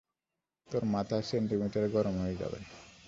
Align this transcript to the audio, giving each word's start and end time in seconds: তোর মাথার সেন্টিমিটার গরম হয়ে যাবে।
তোর 0.69 0.83
মাথার 0.85 1.23
সেন্টিমিটার 1.23 1.85
গরম 1.89 2.15
হয়ে 2.21 2.39
যাবে। 2.41 2.59